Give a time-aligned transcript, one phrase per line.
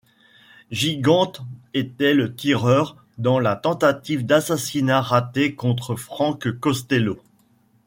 [0.71, 1.43] Gigante
[1.75, 7.19] était le tireur dans la tentative d'assassinat ratée contre Frank Costello.